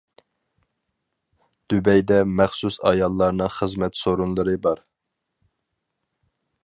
[1.73, 4.83] دۇبەيدە مەخسۇس ئاياللارنىڭ خىزمەت سورۇنلىرى بار.